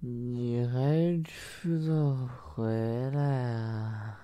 [0.00, 2.14] 你还知道
[2.54, 2.64] 回
[3.10, 3.20] 来
[3.52, 4.18] 啊？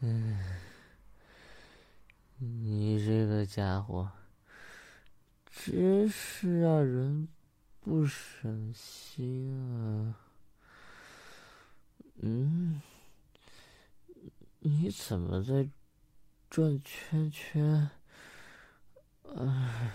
[0.00, 0.36] 嗯，
[2.38, 4.12] 你这个家伙
[5.50, 7.26] 真是让人
[7.80, 10.20] 不省心啊！
[12.20, 12.82] 嗯，
[14.58, 15.66] 你怎么在
[16.50, 17.90] 转圈圈？
[19.34, 19.92] 唉。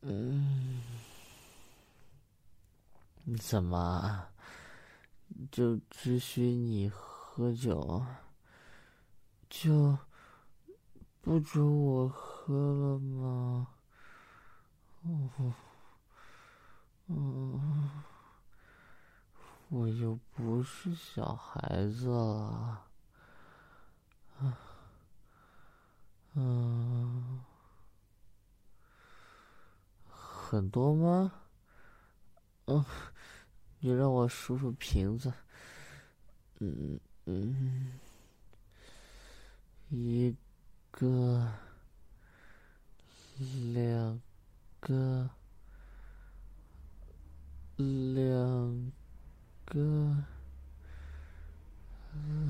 [0.00, 0.82] 嗯，
[3.38, 4.28] 怎么
[5.52, 8.02] 就只许你喝酒，
[9.50, 9.98] 就
[11.20, 13.66] 不准我喝了吗？
[15.02, 15.52] 哦，
[17.08, 17.90] 嗯，
[19.68, 22.86] 我又不是小孩子了，
[24.38, 24.58] 啊，
[26.34, 27.40] 嗯。
[30.06, 31.32] 很多吗？
[32.66, 32.84] 嗯，
[33.80, 35.32] 你让我数数瓶子。
[36.58, 37.92] 嗯嗯，
[39.90, 40.36] 一
[40.92, 41.52] 个，
[43.72, 44.20] 两
[44.78, 45.28] 个，
[47.76, 48.92] 两
[49.64, 50.16] 个，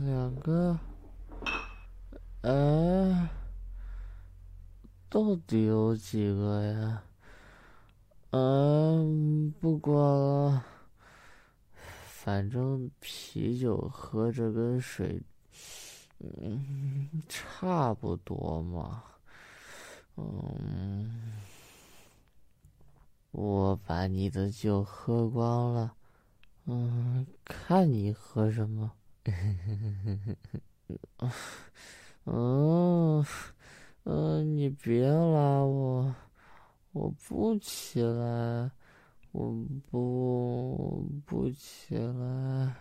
[0.04, 0.78] 两个。
[2.42, 3.30] 哎，
[5.08, 7.02] 到底有几个呀？
[8.32, 10.62] 嗯，不管了，
[12.04, 15.22] 反正啤酒喝着跟水，
[16.20, 19.02] 嗯，差不多嘛。
[20.16, 21.40] 嗯，
[23.30, 25.94] 我把你的酒喝光了，
[26.66, 28.92] 嗯，看你喝什么。
[32.24, 33.24] 嗯，
[34.04, 36.14] 嗯，你别拉我。
[36.92, 38.70] 我不起来，
[39.30, 42.74] 我不不起来，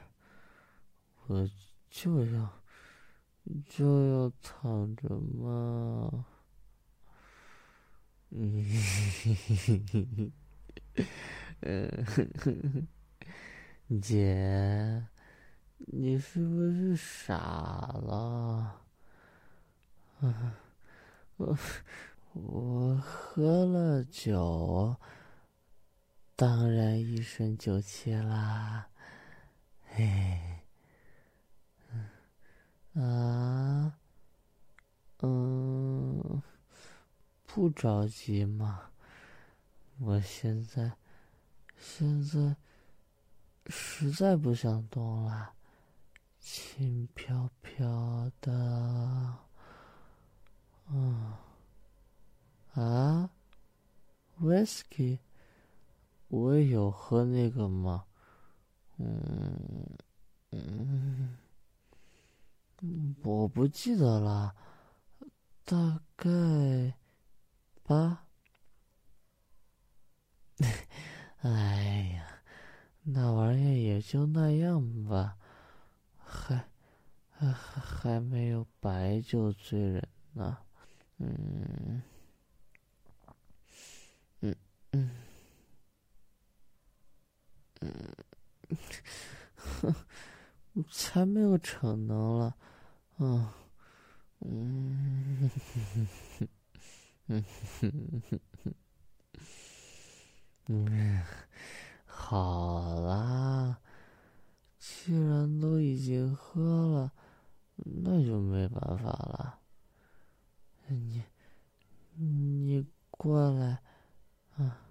[1.28, 1.48] 我
[1.90, 2.52] 就要
[3.68, 6.26] 就要躺着嘛。
[11.62, 12.88] 嗯，
[14.02, 15.06] 姐，
[15.88, 18.82] 你是不是傻了？
[20.22, 20.56] 啊，
[21.38, 21.58] 我。
[22.34, 24.96] 我喝了酒，
[26.36, 28.90] 当然一身酒气啦。
[29.84, 30.59] 嘿，
[33.02, 33.94] 啊，
[35.22, 36.42] 嗯，
[37.46, 38.92] 不着急嘛。
[40.00, 40.92] 我现在
[41.78, 42.56] 现在
[43.68, 45.54] 实在不想动了，
[46.40, 49.36] 轻飘飘的，
[50.88, 51.34] 嗯。
[52.74, 53.30] 啊
[54.42, 55.20] ，whisky，
[56.28, 58.06] 我有喝那个吗？
[58.98, 59.98] 嗯
[60.52, 61.36] 嗯，
[63.24, 64.56] 我不记得了，
[65.66, 66.30] 大概
[67.84, 68.26] 八。
[71.42, 72.42] 哎呀，
[73.04, 75.38] 那玩意也就那样吧，
[76.18, 76.70] 还
[77.30, 80.58] 还还没有白酒醉人呢。
[81.18, 82.02] 嗯。
[84.42, 84.56] 嗯，
[87.82, 88.16] 嗯，
[89.82, 89.94] 哼，
[90.90, 92.56] 才没有逞能了，
[93.22, 93.46] 嗯，
[94.40, 95.52] 嗯，
[97.28, 97.44] 嗯，
[100.68, 101.24] 嗯，
[102.06, 103.80] 好啦，
[104.78, 107.12] 既然都已经喝了，
[107.76, 109.60] 那就没办法了。
[110.88, 111.24] 你，
[112.16, 113.82] 你过来。
[114.58, 114.82] 啊，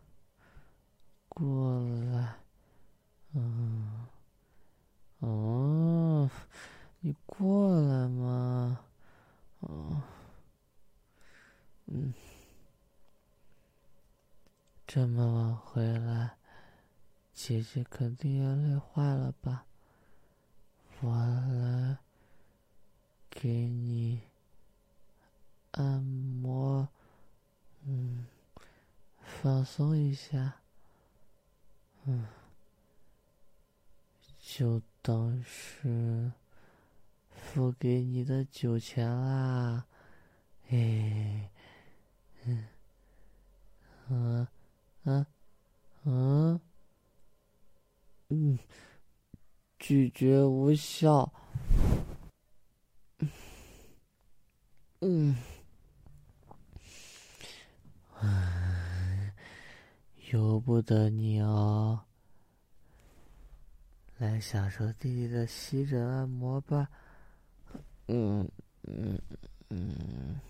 [1.28, 1.80] 过
[2.12, 2.36] 来，
[3.34, 4.06] 嗯，
[5.20, 5.67] 哦，
[7.38, 8.80] 过来嘛，
[9.60, 10.02] 哦，
[11.86, 12.12] 嗯，
[14.84, 16.36] 这么晚回来，
[17.32, 19.64] 姐姐肯定要累坏了吧？
[21.00, 21.98] 我来
[23.30, 24.22] 给你
[25.70, 26.88] 按摩，
[27.84, 28.26] 嗯。
[29.40, 30.56] 放松一下，
[32.06, 32.26] 嗯，
[34.40, 36.32] 就当是
[37.48, 39.86] 付给你的酒钱啦，
[40.68, 41.50] 哎，
[42.44, 42.68] 嗯，
[44.10, 44.48] 啊，
[45.04, 45.26] 啊，
[46.04, 46.60] 啊，
[48.28, 48.58] 嗯，
[49.78, 51.32] 拒绝无效，
[55.00, 55.34] 嗯，
[58.20, 59.32] 唉，
[60.30, 62.04] 由不得你哦。
[64.18, 66.90] 来享受弟弟的吸枕按摩吧，
[68.08, 68.48] 嗯
[68.86, 69.18] 嗯。
[69.70, 70.40] 嗯，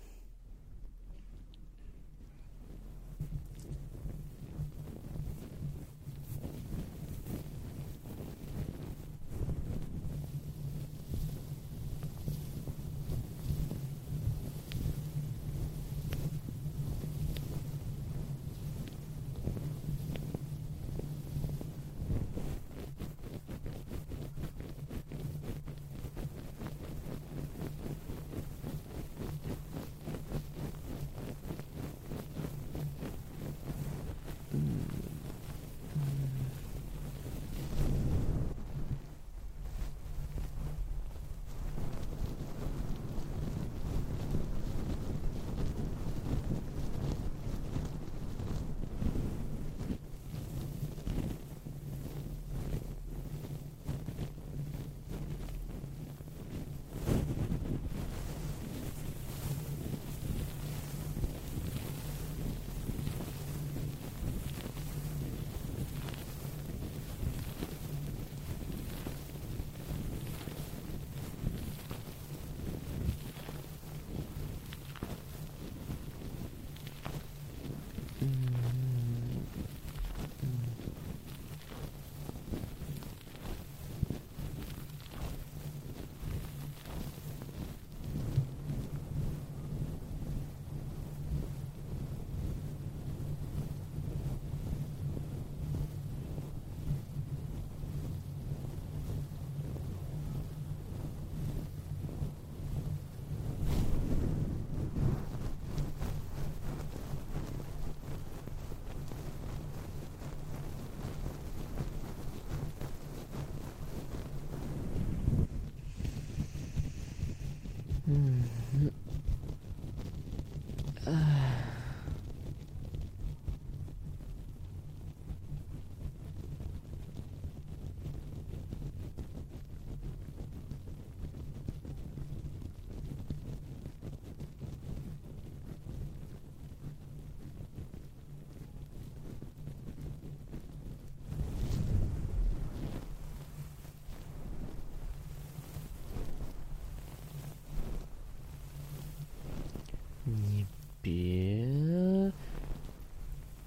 [150.29, 150.65] 你
[151.01, 152.31] 别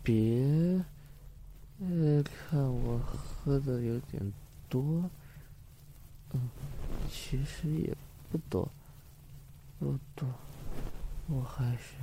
[0.02, 0.84] 别，
[2.24, 4.32] 看我喝的有点
[4.68, 5.10] 多，
[6.32, 6.48] 嗯，
[7.10, 7.96] 其实也
[8.30, 8.68] 不多，
[9.78, 10.28] 不多，
[11.28, 11.94] 我还是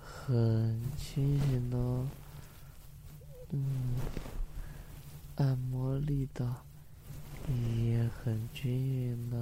[0.00, 1.76] 很清醒的，
[3.50, 3.94] 嗯，
[5.36, 6.64] 按摩力道
[7.86, 9.36] 也很均匀的，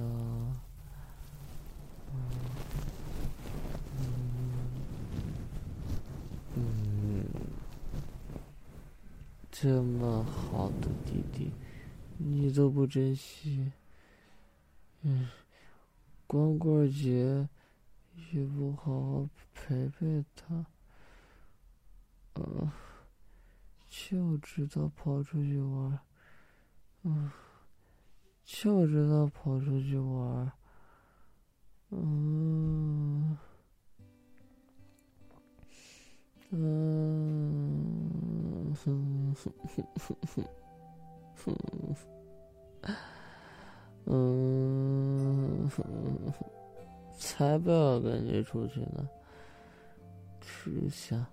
[9.61, 11.51] 这么好的弟弟，
[12.17, 13.71] 你都不珍惜。
[15.03, 15.29] 嗯，
[16.25, 17.47] 光棍节
[18.33, 20.65] 也不好好陪陪他。
[22.33, 22.71] 嗯，
[23.87, 25.99] 就知道跑出去玩。
[27.03, 27.29] 嗯，
[28.43, 30.51] 就知道跑出去玩。
[31.91, 33.37] 嗯。
[36.53, 37.35] 嗯，
[38.83, 40.15] 哼，哼哼哼
[41.45, 41.95] 哼
[44.05, 45.69] 嗯，
[47.17, 49.07] 才不要跟你出去呢，
[50.39, 51.25] 只想，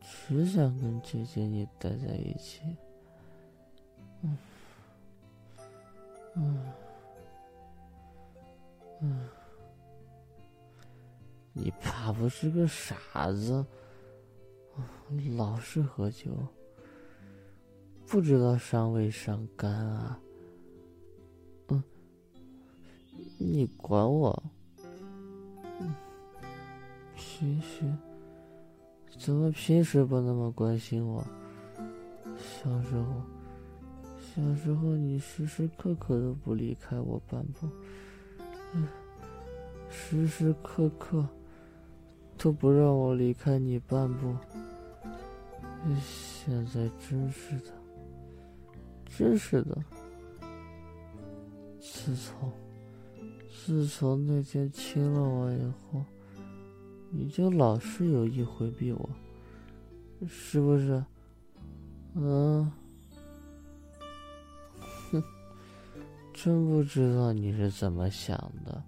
[0.00, 2.60] 只想跟姐姐你待在一起。
[4.22, 4.38] 嗯，
[6.34, 6.72] 嗯，
[9.00, 9.28] 嗯，
[11.54, 13.64] 你怕不是个傻子？
[15.36, 16.30] 老是喝酒，
[18.06, 20.18] 不知道伤胃伤肝啊！
[21.68, 21.82] 嗯，
[23.38, 24.42] 你管我？
[27.16, 27.84] 平时
[29.18, 31.24] 怎么平时不那么关心我？
[32.38, 33.22] 小时候，
[34.18, 37.68] 小时候你时时刻刻都不离开我半步，
[38.74, 38.86] 嗯
[39.90, 41.26] 时时刻刻
[42.38, 44.34] 都不让我离开你半步。
[46.00, 47.72] 现在真是的，
[49.16, 49.76] 真是的。
[51.80, 52.52] 自从
[53.64, 56.04] 自从那天亲了我以后，
[57.10, 59.08] 你就老是有意回避我，
[60.26, 61.02] 是不是？
[62.14, 62.70] 嗯。
[65.10, 65.22] 哼，
[66.34, 68.82] 真不知道你是怎么想的。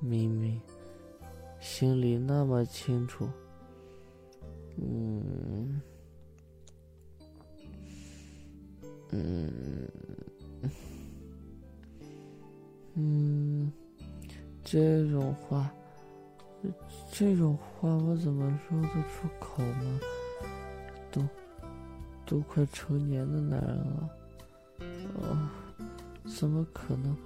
[0.00, 0.60] 明明
[1.60, 3.28] 心里那么清楚。
[4.76, 5.80] 嗯，
[9.12, 9.52] 嗯，
[12.94, 13.72] 嗯，
[14.64, 15.70] 这种话，
[17.12, 20.00] 这种话我怎么说得出口吗？
[21.10, 21.22] 都，
[22.24, 24.10] 都快成年的男人了，
[25.14, 25.48] 哦，
[26.24, 27.16] 怎么可能？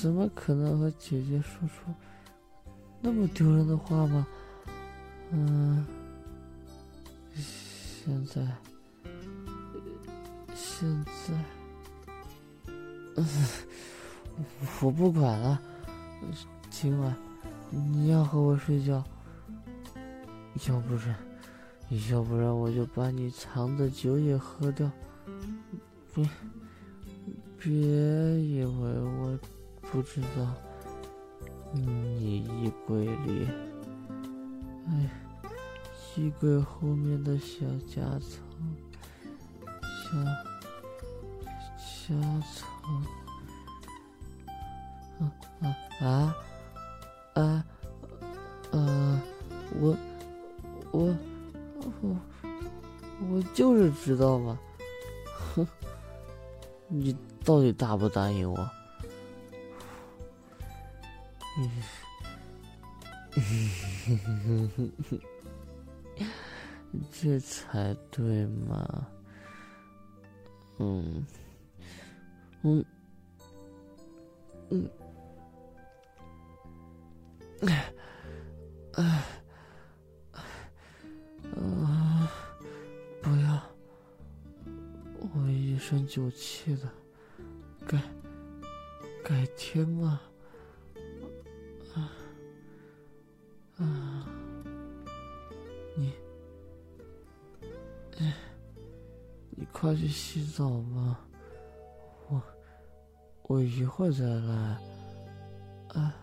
[0.00, 1.92] 怎么可能和姐姐说出
[3.00, 4.26] 那么丢人的话吗？
[5.32, 5.86] 嗯。
[7.34, 8.40] 现在，
[10.80, 12.72] 现在，
[14.80, 15.60] 我不管了。
[16.70, 17.14] 今晚
[17.68, 19.04] 你要和我睡觉，
[20.66, 21.14] 要不然，
[22.10, 24.90] 要不然我就把你藏的酒也喝掉。
[26.14, 26.26] 别，
[27.58, 27.70] 别
[28.40, 29.38] 以为我
[29.92, 30.54] 不知道，
[31.74, 33.46] 你衣柜里，
[34.88, 35.10] 哎。
[36.16, 38.42] 衣柜后面的小夹层，
[39.62, 40.18] 小
[42.10, 42.16] 夹
[42.50, 42.66] 层，
[45.20, 45.22] 啊
[45.60, 45.64] 啊
[46.00, 46.34] 啊
[47.34, 47.64] 啊！
[48.72, 49.22] 呃，
[49.78, 49.96] 我
[50.90, 51.16] 我
[52.02, 52.16] 我
[53.30, 54.58] 我就是知道嘛，
[55.54, 55.64] 哼，
[56.88, 58.58] 你到底答不答应我？
[61.58, 61.70] 嗯，
[63.34, 63.40] 哼
[64.06, 65.20] 哼哼哼哼。
[67.12, 69.06] 这才对嘛，
[70.78, 71.24] 嗯，
[72.62, 72.84] 嗯，
[74.70, 74.90] 嗯，
[77.62, 77.92] 哎，
[78.92, 79.02] 哎，
[81.56, 82.30] 啊，
[83.22, 83.62] 不要，
[85.34, 86.88] 我一身酒气的，
[87.86, 87.98] 改，
[89.24, 90.20] 改天嘛。
[99.72, 101.26] 快去洗澡吧，
[103.50, 104.78] 我一会儿再来。
[105.88, 106.14] 啊，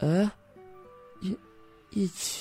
[0.00, 0.30] 哎，
[1.22, 1.34] 一
[1.88, 2.35] 一起，